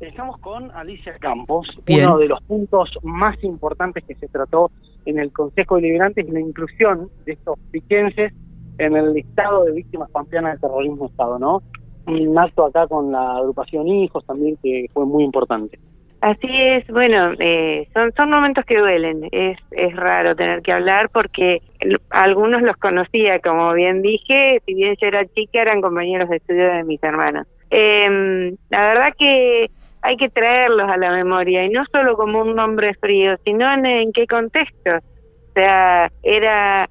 [0.00, 1.68] Estamos con Alicia Campos.
[1.86, 4.70] Uno de los puntos más importantes que se trató
[5.04, 8.32] en el Consejo Deliberante es la inclusión de estos piquenses
[8.78, 11.62] en el listado de víctimas pampeanas del terrorismo Estado, ¿no?
[12.06, 15.78] Un acto acá con la agrupación Hijos también que fue muy importante.
[16.22, 21.08] Así es, bueno, eh, son, son momentos que duelen, es, es raro tener que hablar
[21.10, 21.62] porque
[22.10, 26.72] algunos los conocía, como bien dije, si bien yo era chica, eran compañeros de estudio
[26.72, 27.46] de mis hermanos.
[27.70, 29.70] Eh, la verdad que
[30.10, 34.12] hay que traerlos a la memoria y no solo como un nombre frío, sino en,
[34.12, 34.96] qué contexto.
[34.96, 36.88] O sea, era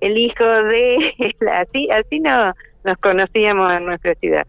[0.00, 1.12] el hijo de,
[1.52, 2.54] así, así no
[2.84, 4.46] nos conocíamos en nuestra ciudad.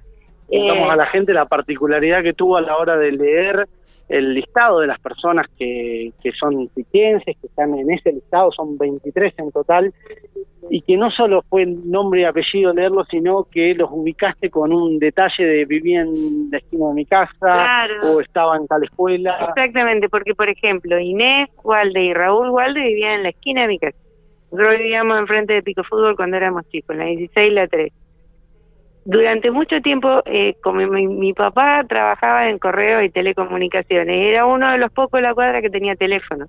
[0.49, 3.67] Contamos a la gente la particularidad que tuvo a la hora de leer
[4.09, 8.77] el listado de las personas que, que son piquenses, que están en ese listado, son
[8.77, 9.93] 23 en total,
[10.69, 14.73] y que no solo fue el nombre y apellido leerlo, sino que los ubicaste con
[14.73, 19.37] un detalle de vivía en la esquina de mi casa o estaba en tal escuela.
[19.49, 23.79] Exactamente, porque por ejemplo Inés Walde y Raúl Walde vivían en la esquina de mi
[23.79, 23.97] casa.
[24.51, 27.93] Nosotros vivíamos enfrente de Pico Fútbol cuando éramos chicos, la 16 y la 3
[29.05, 34.77] durante mucho tiempo, eh, como mi, papá trabajaba en correo y telecomunicaciones, era uno de
[34.77, 36.47] los pocos de la cuadra que tenía teléfono.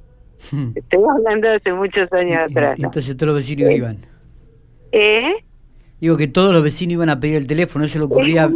[0.50, 0.72] Hmm.
[0.74, 2.78] Estoy hablando de hace muchos años atrás.
[2.78, 3.98] Entonces todos los vecinos iban.
[4.92, 5.32] ¿Eh?
[6.00, 8.50] Digo que todos los vecinos iban a pedir el teléfono, eso lo ocurría.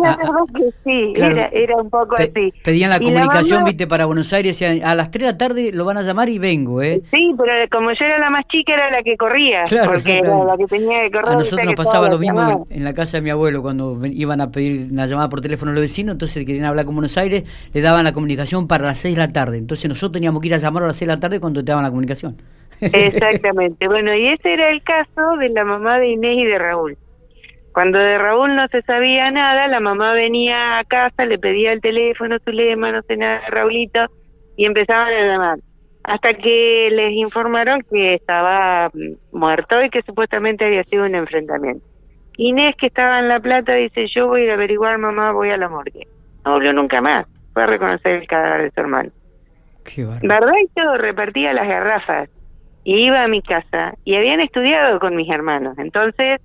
[0.85, 2.53] sí, era, un poco así.
[2.63, 5.97] Pedían la comunicación, viste, para Buenos Aires, a las 3 de la tarde lo van
[5.97, 7.01] a llamar y vengo, ¿eh?
[7.11, 9.65] Sí, pero como yo era la más chica, era la que corría.
[9.65, 11.29] Claro, porque era la que tenía que correr.
[11.31, 14.51] A nosotros nos pasaba lo mismo en, la casa de mi abuelo, cuando iban a
[14.51, 17.81] pedir una llamada por teléfono a los vecinos, entonces querían hablar con Buenos Aires, le
[17.81, 19.59] daban la comunicación para las 6 de la tarde.
[19.59, 21.71] Entonces nosotros teníamos que ir a llamar a las 6 de la tarde cuando te
[21.71, 22.37] daban la comunicación.
[22.81, 23.89] Exactamente.
[23.89, 26.99] bueno, y ese era el caso de la mamá de Inés y de Raúl.
[27.73, 31.81] Cuando de Raúl no se sabía nada, la mamá venía a casa, le pedía el
[31.81, 34.07] teléfono, su lema, no sé nada de Raulito,
[34.57, 35.59] y empezaban a llamar.
[36.05, 41.85] Hasta que les informaron que estaba mm, muerto y que supuestamente había sido un enfrentamiento.
[42.39, 45.51] Inés, que estaba en La Plata, dice, yo voy a ir a averiguar, mamá, voy
[45.51, 46.07] a la morgue.
[46.45, 49.11] No volvió nunca más, fue a reconocer el cadáver de su hermano.
[49.85, 50.53] Qué ¿Verdad?
[50.63, 52.31] Y todo, repartía las garrafas.
[52.85, 55.77] Y iba a mi casa y habían estudiado con mis hermanos.
[55.79, 56.41] Entonces,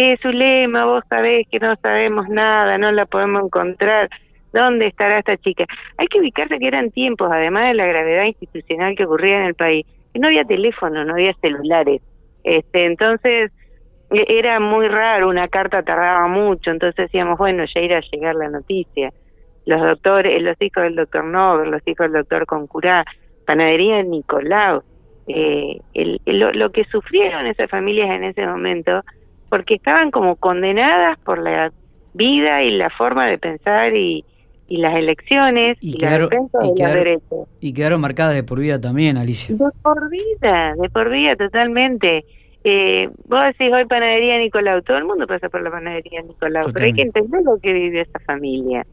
[0.00, 4.08] es su lema, vos sabés que no sabemos nada, no la podemos encontrar,
[4.52, 5.64] ¿dónde estará esta chica?
[5.96, 9.54] Hay que ubicarse que eran tiempos, además de la gravedad institucional que ocurría en el
[9.54, 12.02] país, que no había teléfono, no había celulares,
[12.44, 13.50] este, entonces
[14.10, 18.34] e, era muy raro, una carta tardaba mucho, entonces decíamos, bueno, ya irá a llegar
[18.36, 19.12] la noticia.
[19.64, 23.04] Los doctores, los hijos del doctor Nobel, los hijos del doctor Concurá,
[23.46, 24.82] panadería de Nicolau,
[25.26, 29.02] eh, el, lo, lo que sufrieron esas familias en ese momento
[29.56, 31.72] porque estaban como condenadas por la
[32.12, 34.22] vida y la forma de pensar y,
[34.68, 37.48] y las elecciones y, la defensa de derechos.
[37.60, 39.54] Y quedaron marcadas de por vida también, Alicia.
[39.56, 42.26] De por vida, de por vida, totalmente.
[42.64, 46.84] Eh, vos decís hoy panadería Nicolau, todo el mundo pasa por la panadería Nicolau, pero
[46.84, 48.84] hay que entender lo que vive esa familia.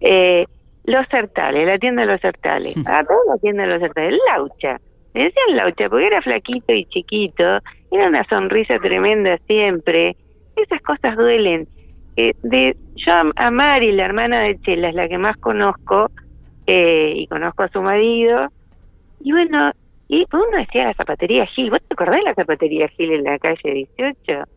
[0.00, 0.46] Eh,
[0.84, 4.80] los Certales, la tienda de los Certales, a todos la tienda de los Certales, Laucha,
[5.12, 7.58] me decían Laucha porque era flaquito y chiquito,
[7.94, 10.16] era una sonrisa tremenda siempre.
[10.56, 11.68] Esas cosas duelen.
[12.16, 16.10] Eh, de Yo a, Mari, la hermana de Chela, es la que más conozco,
[16.66, 18.48] eh, y conozco a su marido.
[19.20, 19.72] Y bueno,
[20.08, 21.70] y uno decía la zapatería Gil.
[21.70, 24.16] ¿Vos te acordás de la zapatería Gil en la calle 18?
[24.26, 24.48] Entonces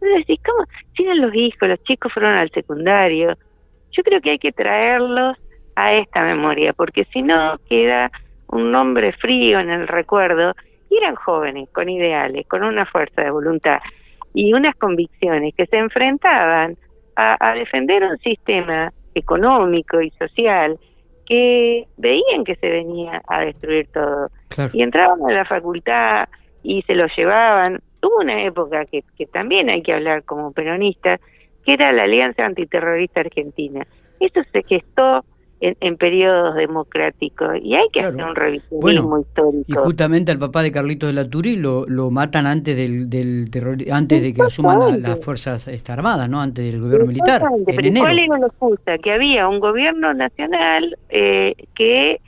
[0.00, 0.64] decís, ¿cómo?
[0.96, 3.36] Siguen los hijos, los chicos fueron al secundario.
[3.92, 5.38] Yo creo que hay que traerlos
[5.76, 8.10] a esta memoria, porque si no queda
[8.48, 10.54] un nombre frío en el recuerdo
[10.96, 13.78] eran jóvenes, con ideales, con una fuerza de voluntad
[14.34, 16.76] y unas convicciones que se enfrentaban
[17.16, 20.76] a, defender un sistema económico y social
[21.26, 24.28] que veían que se venía a destruir todo.
[24.72, 26.28] Y entraban a la facultad
[26.62, 27.80] y se lo llevaban.
[28.02, 31.20] Hubo una época que, que también hay que hablar como peronista,
[31.64, 33.86] que era la Alianza Antiterrorista Argentina.
[34.18, 35.24] Eso se gestó
[35.60, 39.64] en, periodos democráticos y hay que hacer un revisionismo histórico.
[39.66, 43.50] Y justamente al papá de Carlitos de la Turi lo, lo matan antes del, del
[43.50, 46.40] terror, antes de que asuman las fuerzas armadas, ¿no?
[46.40, 47.42] Antes del gobierno militar.
[47.66, 48.98] Pero ¿cuál era la excusa?
[48.98, 52.20] Que había un gobierno nacional eh, que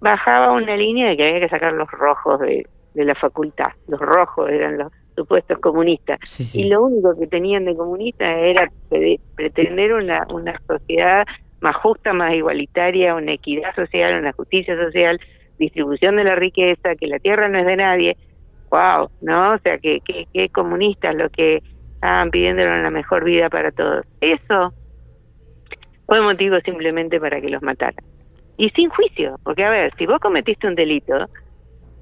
[0.00, 3.72] bajaba una línea de que había que sacar los rojos de, de la facultad.
[3.86, 6.18] Los rojos eran los supuestos comunistas.
[6.54, 8.70] Y lo único que tenían de comunista era
[9.36, 11.24] pretender una, una sociedad
[11.62, 15.20] más justa, más igualitaria, una equidad social, una justicia social,
[15.58, 18.16] distribución de la riqueza, que la tierra no es de nadie.
[18.70, 19.10] ¡Wow!
[19.20, 19.54] ¿No?
[19.54, 21.62] O sea, que, que, comunistas lo que
[21.94, 24.04] estaban pidiendo la mejor vida para todos.
[24.20, 24.72] Eso
[26.06, 28.04] fue motivo simplemente para que los mataran.
[28.56, 31.28] y sin juicio, porque a ver, si vos cometiste un delito,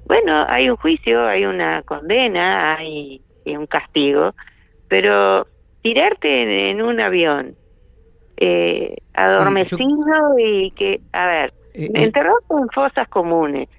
[0.05, 4.33] bueno, hay un juicio, hay una condena, hay, un castigo,
[4.89, 5.47] pero
[5.81, 7.55] tirarte en, un avión
[8.41, 9.85] eh, adormecido
[10.37, 13.69] y que, a ver, eh, eh enterrado en fosas comunes,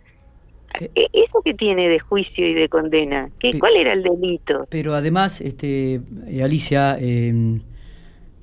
[0.80, 3.28] eh, e, ¿Eso que tiene de juicio y de condena?
[3.38, 4.66] ¿Qué, ¿Cuál era el delito?
[4.70, 6.00] Pero además, este,
[6.42, 7.60] Alicia, em,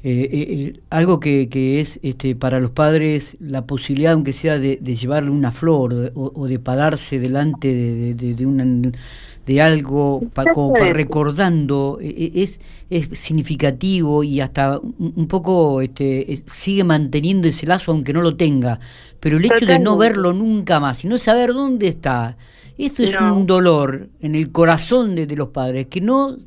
[0.03, 4.77] eh, eh, algo que, que, es este, para los padres la posibilidad, aunque sea de,
[4.77, 8.45] llevarle una flor o, de pararse delante de, de, de,
[9.49, 10.21] de algo
[10.53, 12.61] como para recordando, e, e, es,
[12.91, 18.79] es significativo y hasta un poco este, sigue manteniendo ese lazo aunque no lo tenga.
[19.19, 22.37] Pero el hecho de no verlo nunca más y no saber dónde está,
[22.77, 26.37] esto es un dolor en el corazón de, de los padres que no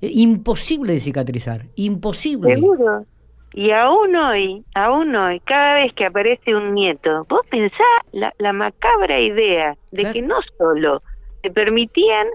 [0.00, 2.54] imposible de cicatrizar, imposible.
[2.54, 3.04] Seguro.
[3.52, 7.80] Y aún hoy, aún hoy, cada vez que aparece un nieto, vos pensás
[8.12, 11.02] la, la macabra idea de que no solo
[11.46, 12.26] te permitían,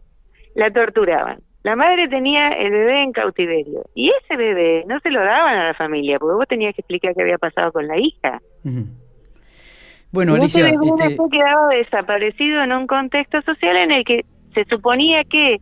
[0.55, 1.39] la torturaban.
[1.63, 5.67] La madre tenía el bebé en cautiverio y ese bebé no se lo daban a
[5.67, 8.41] la familia porque vos tenías que explicar qué había pasado con la hija.
[10.11, 11.17] Bueno, Alicia, este...
[11.31, 14.25] quedaba desaparecido en un contexto social en el que
[14.55, 15.59] se suponía que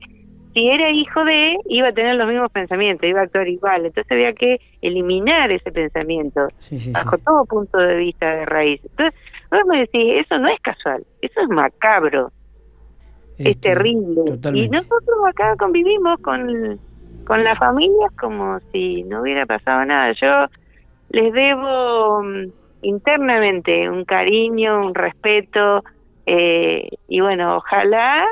[0.54, 3.86] si era hijo de, iba a tener los mismos pensamientos, iba a actuar igual.
[3.86, 6.48] Entonces había que eliminar ese pensamiento
[6.92, 8.82] bajo todo punto de vista de raíz.
[8.84, 9.20] Entonces,
[9.52, 12.32] vos me decís, eso no es casual, eso es macabro,
[13.40, 14.22] es este, terrible.
[14.54, 16.78] Y nosotros acá convivimos con,
[17.26, 20.14] con las familias como si no hubiera pasado nada.
[20.14, 20.46] Yo
[21.10, 22.52] les debo mm,
[22.82, 25.84] internamente un cariño, un respeto,
[26.26, 28.26] eh, y bueno, ojalá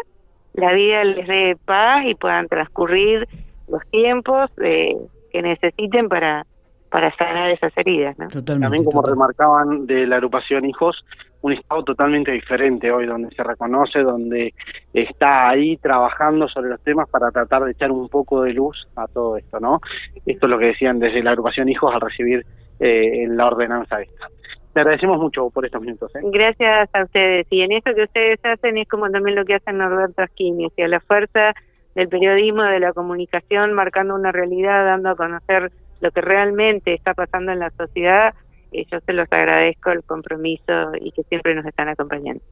[0.54, 3.28] la vida les dé paz y puedan transcurrir
[3.70, 4.96] los tiempos eh,
[5.32, 6.46] que necesiten para
[6.90, 8.18] para sanar esas heridas.
[8.18, 8.28] ¿no?
[8.44, 11.04] También como remarcaban de la agrupación Hijos,
[11.42, 14.54] un estado totalmente diferente hoy, donde se reconoce, donde
[14.94, 19.08] está ahí trabajando sobre los temas para tratar de echar un poco de luz a
[19.08, 19.80] todo esto, ¿no?
[20.26, 22.46] Esto es lo que decían desde la agrupación Hijos al recibir
[22.80, 24.28] eh, la ordenanza esta.
[24.74, 26.16] Te agradecemos mucho por estos minutos.
[26.16, 26.20] ¿eh?
[26.24, 27.48] Gracias a ustedes.
[27.50, 30.88] Y en esto que ustedes hacen es como también lo que hacen Norberto Asquini, a
[30.88, 31.54] la fuerza
[31.96, 37.14] del periodismo, de la comunicación, marcando una realidad, dando a conocer lo que realmente está
[37.14, 38.34] pasando en la sociedad.
[38.72, 42.44] Y yo se los agradezco el compromiso y que siempre nos están acompañando.